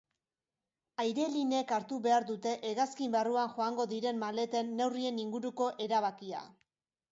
[1.03, 6.45] Airelineek hartu behar dute hegazkin barruan joango diren maleten neurrien inguruko erabakia.